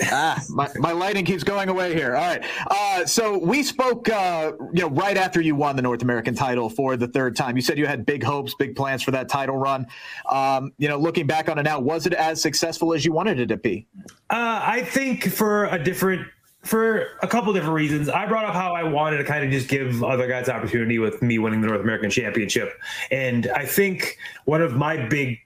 ah, 0.04 0.42
my, 0.48 0.68
my 0.76 0.92
lighting 0.92 1.24
keeps 1.24 1.44
going 1.44 1.68
away 1.68 1.94
here. 1.94 2.16
All 2.16 2.26
right. 2.26 2.44
Uh, 2.70 3.04
so 3.06 3.38
we 3.38 3.62
spoke, 3.62 4.08
uh, 4.08 4.52
you 4.72 4.82
know, 4.82 4.90
right 4.90 5.16
after 5.16 5.40
you 5.40 5.54
won 5.54 5.76
the 5.76 5.82
North 5.82 6.02
American 6.02 6.34
title 6.34 6.68
for 6.68 6.96
the 6.96 7.08
third 7.08 7.36
time. 7.36 7.56
You 7.56 7.62
said 7.62 7.78
you 7.78 7.86
had 7.86 8.06
big 8.06 8.22
hopes, 8.22 8.54
big 8.54 8.76
plans 8.76 9.02
for 9.02 9.10
that 9.12 9.28
title 9.28 9.56
run. 9.56 9.86
Um, 10.30 10.72
you 10.78 10.88
know, 10.88 10.98
looking 10.98 11.26
back 11.26 11.48
on 11.48 11.58
it 11.58 11.62
now, 11.62 11.80
was 11.80 12.06
it 12.06 12.14
as 12.14 12.40
successful 12.40 12.94
as 12.94 13.04
you 13.04 13.12
wanted 13.12 13.40
it 13.40 13.46
to 13.46 13.56
be? 13.56 13.86
Uh, 14.30 14.60
I 14.64 14.82
think 14.82 15.30
for 15.30 15.66
a 15.66 15.82
different 15.82 16.26
for 16.66 17.06
a 17.22 17.28
couple 17.28 17.52
different 17.52 17.74
reasons. 17.74 18.08
I 18.08 18.26
brought 18.26 18.44
up 18.44 18.54
how 18.54 18.74
I 18.74 18.82
wanted 18.82 19.18
to 19.18 19.24
kind 19.24 19.44
of 19.44 19.50
just 19.50 19.68
give 19.68 20.02
other 20.02 20.26
guys 20.26 20.48
opportunity 20.48 20.98
with 20.98 21.22
me 21.22 21.38
winning 21.38 21.60
the 21.60 21.68
North 21.68 21.80
American 21.80 22.10
Championship. 22.10 22.72
And 23.10 23.46
I 23.54 23.64
think 23.64 24.18
one 24.44 24.60
of 24.60 24.74
my 24.74 24.96
big 24.96 25.38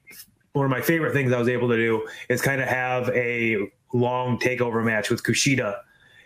one 0.53 0.65
of 0.65 0.71
my 0.71 0.81
favorite 0.81 1.13
things 1.13 1.33
I 1.33 1.39
was 1.39 1.49
able 1.49 1.69
to 1.69 1.77
do 1.77 2.09
is 2.29 2.43
kind 2.43 2.61
of 2.61 2.69
have 2.69 3.09
a 3.11 3.71
long 3.93 4.39
takeover 4.39 4.85
match 4.85 5.11
with 5.11 5.23
Kushida 5.23 5.77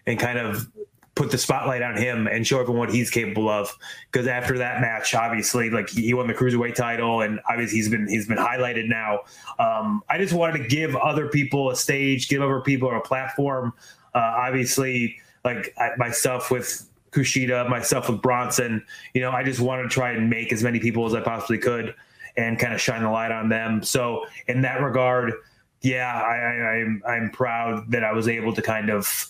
and 0.07 0.19
kind 0.19 0.39
of 0.39 0.71
put 1.15 1.31
the 1.31 1.39
spotlight 1.39 1.83
on 1.83 1.97
him 1.97 2.27
and 2.27 2.47
show 2.47 2.61
everyone 2.61 2.81
what 2.81 2.93
he's 2.93 3.11
capable 3.11 3.49
of. 3.49 3.73
Because 4.11 4.27
after 4.27 4.59
that 4.59 4.81
match, 4.81 5.15
obviously, 5.15 5.71
like 5.71 5.89
he 5.89 6.13
won 6.15 6.27
the 6.27 6.35
cruiserweight 6.35 6.75
title, 6.75 7.21
and 7.21 7.41
obviously 7.49 7.79
he's 7.79 7.89
been 7.89 8.09
he's 8.09 8.27
been 8.27 8.39
highlighted 8.39 8.89
now. 8.89 9.21
Um, 9.59 10.03
I 10.09 10.19
just 10.19 10.33
wanted 10.33 10.63
to 10.63 10.69
give 10.69 10.97
other 10.97 11.29
people 11.29 11.71
a 11.71 11.77
stage, 11.77 12.29
give 12.29 12.43
other 12.43 12.61
people 12.61 12.95
a 12.95 13.01
platform. 13.01 13.73
Uh, 14.15 14.19
obviously, 14.19 15.17
like 15.45 15.73
I, 15.79 15.91
my 15.97 16.11
stuff 16.11 16.51
with 16.51 16.89
Kushida, 17.13 17.69
myself 17.69 18.09
with 18.09 18.21
Bronson. 18.21 18.85
You 19.15 19.21
know, 19.21 19.31
I 19.31 19.45
just 19.45 19.61
wanted 19.61 19.85
to 19.85 19.89
try 19.89 20.13
and 20.13 20.29
make 20.29 20.53
as 20.53 20.63
many 20.63 20.81
people 20.81 21.07
as 21.07 21.15
I 21.15 21.21
possibly 21.21 21.59
could 21.59 21.95
and 22.37 22.59
kind 22.59 22.75
of 22.75 22.81
shine 22.81 23.03
the 23.03 23.11
light 23.11 23.31
on 23.31 23.49
them. 23.49 23.83
So 23.85 24.27
in 24.49 24.63
that 24.63 24.81
regard 24.81 25.35
yeah, 25.85 26.11
I, 26.11 26.35
I, 26.35 26.71
I'm 26.81 27.03
I'm 27.07 27.31
proud 27.31 27.91
that 27.91 28.03
I 28.03 28.13
was 28.13 28.27
able 28.27 28.55
to 28.55 28.63
kind 28.63 28.89
of 28.89 29.27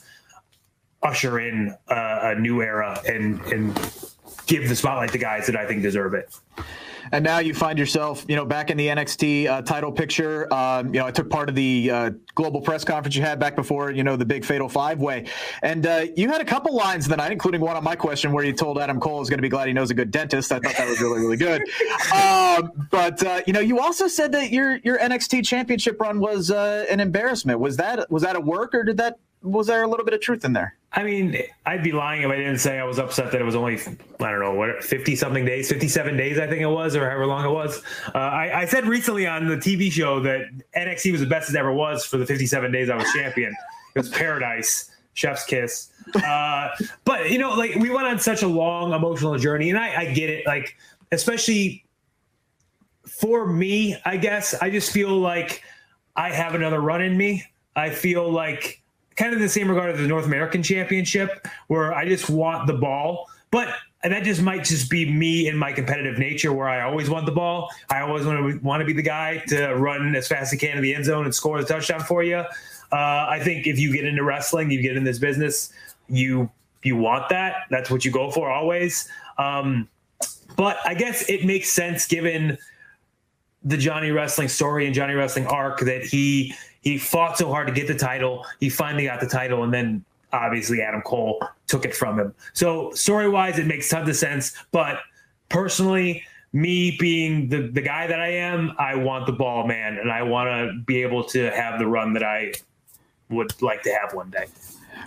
usher 1.02 1.40
in 1.40 1.74
a, 1.88 2.18
a 2.22 2.34
new 2.36 2.62
era 2.62 3.00
and 3.06 3.40
and 3.52 3.74
give 4.46 4.68
the 4.68 4.76
spotlight 4.76 5.10
to 5.12 5.18
guys 5.18 5.46
that 5.46 5.56
I 5.56 5.66
think 5.66 5.82
deserve 5.82 6.14
it 6.14 6.34
and 7.12 7.24
now 7.24 7.38
you 7.38 7.54
find 7.54 7.78
yourself, 7.78 8.24
you 8.28 8.36
know, 8.36 8.44
back 8.44 8.70
in 8.70 8.76
the 8.76 8.86
NXT 8.88 9.46
uh, 9.46 9.62
title 9.62 9.92
picture. 9.92 10.52
Um, 10.52 10.94
you 10.94 11.00
know, 11.00 11.06
I 11.06 11.10
took 11.10 11.30
part 11.30 11.48
of 11.48 11.54
the 11.54 11.90
uh, 11.90 12.10
global 12.34 12.60
press 12.60 12.84
conference 12.84 13.16
you 13.16 13.22
had 13.22 13.38
back 13.38 13.56
before, 13.56 13.90
you 13.90 14.04
know, 14.04 14.16
the 14.16 14.24
big 14.24 14.44
Fatal 14.44 14.68
Five 14.68 15.00
Way, 15.00 15.26
and 15.62 15.86
uh, 15.86 16.06
you 16.16 16.28
had 16.28 16.40
a 16.40 16.44
couple 16.44 16.74
lines 16.74 17.06
the 17.06 17.16
night, 17.16 17.32
including 17.32 17.60
one 17.60 17.76
on 17.76 17.84
my 17.84 17.96
question 17.96 18.32
where 18.32 18.44
you 18.44 18.52
told 18.52 18.78
Adam 18.78 19.00
Cole 19.00 19.20
is 19.22 19.28
going 19.28 19.38
to 19.38 19.42
be 19.42 19.48
glad 19.48 19.68
he 19.68 19.72
knows 19.72 19.90
a 19.90 19.94
good 19.94 20.10
dentist. 20.10 20.52
I 20.52 20.58
thought 20.58 20.76
that 20.76 20.88
was 20.88 21.00
really, 21.00 21.20
really 21.20 21.36
good. 21.36 21.62
Um, 22.14 22.70
but 22.90 23.24
uh, 23.24 23.40
you 23.46 23.52
know, 23.52 23.60
you 23.60 23.80
also 23.80 24.06
said 24.06 24.32
that 24.32 24.50
your 24.50 24.76
your 24.78 24.98
NXT 24.98 25.44
Championship 25.44 26.00
run 26.00 26.20
was 26.20 26.50
uh, 26.50 26.86
an 26.90 27.00
embarrassment. 27.00 27.58
Was 27.60 27.76
that 27.78 28.10
was 28.10 28.22
that 28.22 28.36
a 28.36 28.40
work, 28.40 28.74
or 28.74 28.84
did 28.84 28.96
that 28.98 29.18
was 29.42 29.66
there 29.66 29.82
a 29.82 29.88
little 29.88 30.04
bit 30.04 30.14
of 30.14 30.20
truth 30.20 30.44
in 30.44 30.52
there? 30.52 30.76
I 30.96 31.02
mean, 31.02 31.36
I'd 31.66 31.82
be 31.82 31.90
lying 31.90 32.22
if 32.22 32.30
I 32.30 32.36
didn't 32.36 32.58
say 32.58 32.78
I 32.78 32.84
was 32.84 33.00
upset 33.00 33.32
that 33.32 33.40
it 33.40 33.44
was 33.44 33.56
only, 33.56 33.80
I 34.20 34.30
don't 34.30 34.38
know, 34.38 34.54
what, 34.54 34.82
50 34.82 35.16
something 35.16 35.44
days, 35.44 35.68
57 35.68 36.16
days, 36.16 36.38
I 36.38 36.46
think 36.46 36.60
it 36.60 36.66
was, 36.66 36.94
or 36.94 37.10
however 37.10 37.26
long 37.26 37.44
it 37.44 37.50
was. 37.50 37.82
Uh, 38.14 38.18
I, 38.18 38.60
I, 38.60 38.64
said 38.64 38.86
recently 38.86 39.26
on 39.26 39.48
the 39.48 39.56
TV 39.56 39.90
show 39.90 40.20
that 40.20 40.46
NXT 40.76 41.10
was 41.10 41.20
the 41.20 41.26
best 41.26 41.50
it 41.50 41.56
ever 41.56 41.72
was 41.72 42.04
for 42.04 42.16
the 42.16 42.24
57 42.24 42.70
days 42.70 42.90
I 42.90 42.96
was 42.96 43.12
champion. 43.12 43.52
It 43.96 43.98
was 43.98 44.08
paradise, 44.08 44.92
chef's 45.14 45.44
kiss. 45.44 45.90
Uh, 46.14 46.68
but, 47.04 47.28
you 47.28 47.38
know, 47.38 47.54
like 47.54 47.74
we 47.74 47.90
went 47.90 48.06
on 48.06 48.20
such 48.20 48.42
a 48.42 48.48
long 48.48 48.92
emotional 48.92 49.36
journey, 49.36 49.70
and 49.70 49.78
I, 49.78 50.02
I 50.02 50.12
get 50.12 50.30
it. 50.30 50.46
Like, 50.46 50.76
especially 51.10 51.84
for 53.04 53.46
me, 53.46 53.96
I 54.04 54.16
guess, 54.16 54.54
I 54.54 54.70
just 54.70 54.92
feel 54.92 55.18
like 55.18 55.62
I 56.14 56.30
have 56.30 56.54
another 56.54 56.80
run 56.80 57.02
in 57.02 57.16
me. 57.16 57.44
I 57.74 57.90
feel 57.90 58.30
like, 58.30 58.80
kind 59.16 59.32
of 59.32 59.40
the 59.40 59.48
same 59.48 59.68
regard 59.68 59.90
as 59.90 60.00
the 60.00 60.06
North 60.06 60.26
American 60.26 60.62
Championship, 60.62 61.46
where 61.68 61.94
I 61.94 62.06
just 62.06 62.30
want 62.30 62.66
the 62.66 62.74
ball. 62.74 63.28
But 63.50 63.68
that 64.02 64.24
just 64.24 64.42
might 64.42 64.64
just 64.64 64.90
be 64.90 65.10
me 65.10 65.48
and 65.48 65.58
my 65.58 65.72
competitive 65.72 66.18
nature, 66.18 66.52
where 66.52 66.68
I 66.68 66.82
always 66.82 67.08
want 67.08 67.26
the 67.26 67.32
ball. 67.32 67.70
I 67.88 68.00
always 68.00 68.26
want 68.26 68.38
to 68.38 68.58
want 68.58 68.80
to 68.80 68.84
be 68.84 68.92
the 68.92 69.02
guy 69.02 69.38
to 69.48 69.74
run 69.74 70.14
as 70.14 70.28
fast 70.28 70.52
as 70.52 70.58
I 70.58 70.60
can 70.60 70.76
to 70.76 70.82
the 70.82 70.94
end 70.94 71.04
zone 71.04 71.24
and 71.24 71.34
score 71.34 71.60
the 71.60 71.66
touchdown 71.66 72.00
for 72.00 72.22
you. 72.22 72.38
Uh, 72.38 72.46
I 72.92 73.40
think 73.42 73.66
if 73.66 73.78
you 73.78 73.92
get 73.92 74.04
into 74.04 74.22
wrestling, 74.22 74.70
you 74.70 74.82
get 74.82 74.96
in 74.96 75.04
this 75.04 75.18
business, 75.18 75.72
you 76.08 76.50
you 76.82 76.96
want 76.96 77.28
that. 77.30 77.62
That's 77.70 77.90
what 77.90 78.04
you 78.04 78.10
go 78.10 78.30
for 78.30 78.50
always. 78.50 79.08
Um, 79.38 79.88
but 80.56 80.78
I 80.84 80.94
guess 80.94 81.28
it 81.28 81.44
makes 81.44 81.70
sense 81.70 82.06
given 82.06 82.58
the 83.64 83.76
Johnny 83.76 84.10
Wrestling 84.10 84.48
story 84.48 84.86
and 84.86 84.94
Johnny 84.94 85.14
Wrestling 85.14 85.46
arc 85.46 85.80
that 85.80 86.04
he 86.04 86.54
he 86.84 86.98
fought 86.98 87.36
so 87.38 87.48
hard 87.48 87.66
to 87.66 87.72
get 87.72 87.86
the 87.88 87.94
title. 87.94 88.46
He 88.60 88.68
finally 88.68 89.04
got 89.04 89.20
the 89.20 89.26
title, 89.26 89.64
and 89.64 89.72
then 89.72 90.04
obviously 90.32 90.82
Adam 90.82 91.00
Cole 91.02 91.42
took 91.66 91.84
it 91.84 91.94
from 91.94 92.18
him. 92.18 92.34
So 92.52 92.92
story 92.92 93.28
wise, 93.28 93.58
it 93.58 93.66
makes 93.66 93.88
tons 93.88 94.08
of 94.08 94.16
sense. 94.16 94.52
But 94.70 94.98
personally, 95.48 96.22
me 96.52 96.96
being 97.00 97.48
the 97.48 97.68
the 97.68 97.80
guy 97.80 98.06
that 98.06 98.20
I 98.20 98.28
am, 98.28 98.74
I 98.78 98.94
want 98.94 99.26
the 99.26 99.32
ball, 99.32 99.66
man, 99.66 99.98
and 99.98 100.12
I 100.12 100.22
want 100.22 100.48
to 100.48 100.78
be 100.84 101.02
able 101.02 101.24
to 101.24 101.50
have 101.50 101.78
the 101.78 101.86
run 101.86 102.12
that 102.12 102.22
I 102.22 102.52
would 103.30 103.60
like 103.62 103.82
to 103.82 103.90
have 103.90 104.12
one 104.12 104.30
day. 104.30 104.46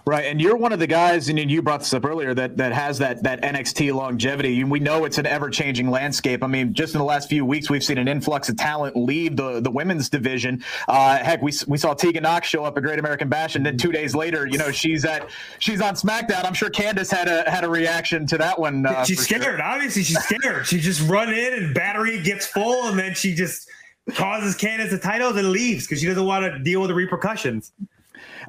Right, 0.06 0.26
and 0.26 0.40
you're 0.40 0.56
one 0.56 0.72
of 0.72 0.80
the 0.80 0.88
guys, 0.88 1.30
and 1.30 1.40
you 1.40 1.62
brought 1.62 1.80
this 1.82 1.94
up 1.94 2.06
earlier 2.06 2.34
that 2.34 2.58
that 2.58 2.74
has 2.74 2.98
that 3.00 3.24
that 3.24 3.42
NXT 3.42 3.94
longevity. 3.94 4.64
We 4.64 4.80
know 4.80 5.06
it's 5.06 5.18
an 5.18 5.26
ever 5.26 5.50
changing 5.50 5.90
landscape. 5.90 6.44
I 6.44 6.48
mean, 6.48 6.74
just 6.74 6.94
in 6.94 7.00
the 7.00 7.06
last 7.06 7.30
few 7.30 7.46
weeks, 7.46 7.70
we've 7.70 7.84
seen 7.84 7.98
an 7.98 8.08
influx 8.08 8.50
of 8.50 8.58
talent 8.58 8.96
leave 8.96 9.36
the 9.36 9.60
the 9.60 9.72
women's 9.72 10.10
division. 10.10 10.64
Uh, 10.88 11.18
heck, 11.18 11.42
we 11.42 11.52
we 11.68 11.78
saw 11.78 11.94
Tegan 11.94 12.24
Nox 12.24 12.48
show 12.48 12.64
up 12.64 12.78
at 12.78 12.84
Great 12.84 13.00
American 13.00 13.30
Bash, 13.30 13.56
and 13.56 13.66
then 13.66 13.78
two 13.78 13.92
days 13.92 14.16
later, 14.16 14.46
you 14.48 14.58
know, 14.58 14.72
she's 14.72 15.06
at 15.06 15.30
she's 15.60 15.82
on 15.82 15.96
SmackDown. 15.96 16.46
I'm 16.46 16.54
sure 16.54 16.70
Candice 16.70 17.12
had 17.12 17.28
a 17.28 17.50
had 17.50 17.64
a 17.64 17.70
reaction 17.70 18.26
to 18.28 18.38
that 18.38 18.58
one. 18.60 18.86
Uh, 18.86 19.04
she's 19.04 19.22
scared. 19.22 19.44
Sure. 19.44 19.62
Obviously, 19.62 20.04
she's 20.04 20.20
scared. 20.24 20.66
she 20.66 20.80
just 20.80 21.08
run 21.10 21.34
in 21.34 21.54
and 21.54 21.74
battery 21.74 22.22
gets 22.22 22.46
full, 22.46 22.88
and 22.88 22.98
then 22.98 23.14
she 23.14 23.34
just 23.34 23.70
causes 24.14 24.56
Candice 24.56 24.90
the 24.90 24.98
titles 24.98 25.36
and 25.36 25.50
leaves 25.50 25.86
because 25.86 26.00
she 26.00 26.08
doesn't 26.08 26.26
want 26.26 26.46
to 26.46 26.60
deal 26.60 26.82
with 26.82 26.90
the 26.90 26.96
repercussions. 26.96 27.72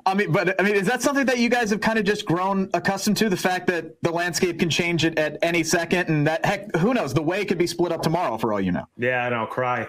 I 0.07 0.15
mean, 0.15 0.33
but 0.33 0.61
I 0.61 0.65
mean, 0.65 0.75
is 0.75 0.87
that 0.87 1.03
something 1.03 1.27
that 1.27 1.39
you 1.39 1.49
guys 1.49 1.71
have 1.71 1.81
kind 1.81 1.99
of 1.99 2.05
just 2.05 2.25
grown 2.25 2.71
accustomed 2.75 3.17
to? 3.19 3.29
The 3.29 3.37
fact 3.37 3.67
that 3.69 4.01
the 4.03 4.11
landscape 4.11 4.59
can 4.59 4.71
change 4.71 5.05
it 5.05 5.19
at 5.19 5.39
any 5.43 5.63
second, 5.63 6.09
and 6.09 6.27
that 6.27 6.45
heck, 6.45 6.75
who 6.77 6.95
knows? 6.95 7.15
The 7.15 7.23
way 7.23 7.45
could 7.45 7.59
be 7.59 7.67
split 7.67 7.93
up 7.93 8.03
tomorrow 8.03 8.39
for 8.39 8.53
all 8.53 8.61
you 8.61 8.73
know. 8.73 8.87
Yeah, 8.97 9.25
I 9.25 9.29
know. 9.31 9.47
Cry. 9.47 9.89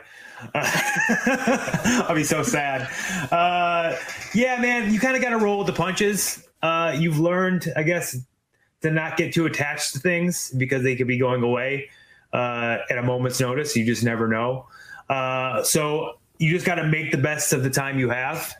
Uh, 0.54 2.06
I'll 2.08 2.16
be 2.16 2.24
so 2.24 2.44
sad. 2.44 2.90
Uh, 3.32 3.96
yeah, 4.34 4.60
man, 4.60 4.94
you 4.94 5.00
kind 5.00 5.16
of 5.16 5.22
got 5.22 5.30
to 5.30 5.38
roll 5.38 5.60
with 5.60 5.68
the 5.68 5.74
punches. 5.74 6.48
Uh, 6.62 6.96
you've 6.98 7.20
learned, 7.20 7.72
I 7.76 7.84
guess, 7.84 8.18
to 8.82 8.92
not 8.92 9.18
get 9.18 9.34
too 9.34 9.46
attached 9.46 9.94
to 9.94 10.00
things 10.00 10.52
because 10.52 10.84
they 10.84 10.96
could 10.96 11.08
be 11.08 11.18
going 11.18 11.44
away 11.44 11.90
uh, 12.34 12.78
at 12.90 12.98
a 12.98 13.04
moment's 13.04 13.40
notice. 13.40 13.76
You 13.76 13.86
just 13.86 14.04
never 14.04 14.28
know. 14.28 14.68
Uh, 15.10 15.64
so 15.64 16.20
you 16.38 16.52
just 16.52 16.66
got 16.66 16.76
to 16.76 16.86
make 16.86 17.12
the 17.12 17.18
best 17.18 17.52
of 17.54 17.64
the 17.64 17.70
time 17.70 18.00
you 18.00 18.10
have 18.10 18.56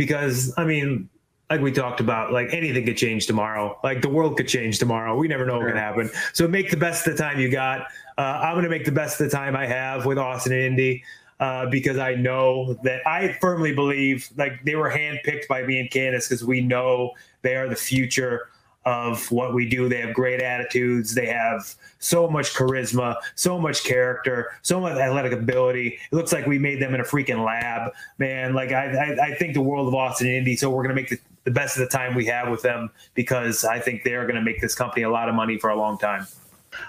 because 0.00 0.50
I 0.56 0.64
mean, 0.64 1.10
like 1.50 1.60
we 1.60 1.70
talked 1.70 2.00
about, 2.00 2.32
like 2.32 2.54
anything 2.54 2.86
could 2.86 2.96
change 2.96 3.26
tomorrow. 3.26 3.78
Like 3.84 4.00
the 4.00 4.08
world 4.08 4.38
could 4.38 4.48
change 4.48 4.78
tomorrow. 4.78 5.14
We 5.14 5.28
never 5.28 5.44
know 5.44 5.58
what 5.58 5.66
can 5.66 5.76
happen. 5.76 6.10
So 6.32 6.48
make 6.48 6.70
the 6.70 6.78
best 6.78 7.06
of 7.06 7.18
the 7.18 7.22
time 7.22 7.38
you 7.38 7.50
got. 7.50 7.82
Uh, 8.16 8.40
I'm 8.42 8.54
going 8.54 8.64
to 8.64 8.70
make 8.70 8.86
the 8.86 8.92
best 8.92 9.20
of 9.20 9.30
the 9.30 9.36
time 9.36 9.54
I 9.54 9.66
have 9.66 10.06
with 10.06 10.16
Austin 10.16 10.54
and 10.54 10.62
Indi. 10.62 11.04
Uh, 11.38 11.66
because 11.70 11.98
I 11.98 12.14
know 12.14 12.74
that 12.82 13.06
I 13.06 13.32
firmly 13.40 13.74
believe 13.74 14.28
like 14.36 14.62
they 14.64 14.74
were 14.74 14.90
handpicked 14.90 15.48
by 15.48 15.62
me 15.62 15.80
and 15.80 15.90
Candice 15.90 16.28
because 16.28 16.44
we 16.44 16.60
know 16.60 17.12
they 17.42 17.56
are 17.56 17.66
the 17.68 17.76
future 17.76 18.49
of 18.84 19.30
what 19.30 19.54
we 19.54 19.68
do. 19.68 19.88
They 19.88 20.00
have 20.00 20.14
great 20.14 20.40
attitudes. 20.40 21.14
They 21.14 21.26
have 21.26 21.74
so 21.98 22.28
much 22.28 22.54
charisma, 22.54 23.16
so 23.34 23.58
much 23.58 23.84
character, 23.84 24.52
so 24.62 24.80
much 24.80 24.96
athletic 24.96 25.32
ability. 25.32 25.98
It 26.10 26.14
looks 26.14 26.32
like 26.32 26.46
we 26.46 26.58
made 26.58 26.80
them 26.80 26.94
in 26.94 27.00
a 27.00 27.04
freaking 27.04 27.44
lab, 27.44 27.92
man. 28.18 28.54
Like 28.54 28.72
I, 28.72 28.86
I, 28.92 29.26
I 29.26 29.34
think 29.34 29.54
the 29.54 29.60
world 29.60 29.88
of 29.88 29.94
Austin 29.94 30.28
and 30.28 30.36
Indi. 30.36 30.56
So 30.56 30.70
we're 30.70 30.82
gonna 30.82 30.94
make 30.94 31.10
the, 31.10 31.18
the 31.44 31.50
best 31.50 31.76
of 31.76 31.82
the 31.82 31.88
time 31.88 32.14
we 32.14 32.26
have 32.26 32.48
with 32.48 32.62
them 32.62 32.90
because 33.14 33.64
I 33.64 33.78
think 33.78 34.02
they're 34.04 34.26
gonna 34.26 34.42
make 34.42 34.60
this 34.60 34.74
company 34.74 35.02
a 35.02 35.10
lot 35.10 35.28
of 35.28 35.34
money 35.34 35.58
for 35.58 35.70
a 35.70 35.76
long 35.76 35.98
time. 35.98 36.26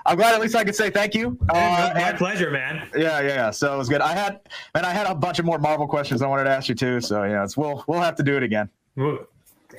I'm 0.05 0.15
glad 0.15 0.33
at 0.33 0.41
least 0.41 0.55
I 0.55 0.63
could 0.63 0.75
say 0.75 0.89
thank 0.89 1.15
you. 1.15 1.37
Uh, 1.49 1.91
my 1.95 2.13
pleasure, 2.13 2.51
man. 2.51 2.87
Yeah, 2.95 3.19
yeah, 3.19 3.27
yeah. 3.27 3.51
So 3.51 3.73
it 3.73 3.77
was 3.77 3.89
good. 3.89 4.01
I 4.01 4.13
had, 4.13 4.39
and 4.75 4.85
I 4.85 4.91
had 4.91 5.07
a 5.07 5.15
bunch 5.15 5.39
of 5.39 5.45
more 5.45 5.57
Marvel 5.57 5.87
questions 5.87 6.21
I 6.21 6.27
wanted 6.27 6.43
to 6.45 6.51
ask 6.51 6.69
you 6.69 6.75
too. 6.75 7.01
So 7.01 7.23
yeah, 7.23 7.43
it's 7.43 7.57
we'll 7.57 7.83
we'll 7.87 7.99
have 7.99 8.15
to 8.17 8.23
do 8.23 8.37
it 8.37 8.43
again. 8.43 8.69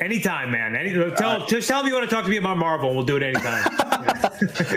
Anytime, 0.00 0.50
man. 0.50 0.74
Any, 0.76 0.92
tell, 0.92 1.42
uh, 1.42 1.46
just 1.46 1.68
tell 1.68 1.82
me 1.82 1.88
you 1.88 1.94
want 1.94 2.08
to 2.08 2.14
talk 2.14 2.24
to 2.24 2.30
me 2.30 2.36
about 2.36 2.58
Marvel. 2.58 2.94
We'll 2.94 3.04
do 3.04 3.16
it 3.16 3.22
anytime. 3.22 3.62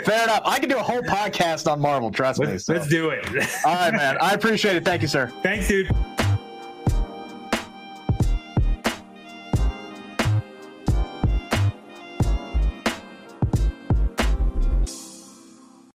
Fair 0.06 0.24
enough. 0.24 0.42
I 0.46 0.60
can 0.60 0.70
do 0.70 0.78
a 0.78 0.84
whole 0.84 1.02
podcast 1.02 1.72
on 1.72 1.80
Marvel. 1.80 2.12
Trust 2.12 2.40
let's, 2.40 2.52
me. 2.52 2.58
So. 2.58 2.74
Let's 2.74 2.88
do 2.88 3.10
it. 3.10 3.26
All 3.66 3.76
right, 3.76 3.94
man. 3.94 4.18
I 4.22 4.34
appreciate 4.34 4.76
it. 4.76 4.86
Thank 4.86 5.02
you, 5.02 5.08
sir. 5.08 5.32
Thanks, 5.42 5.68
dude. 5.68 5.94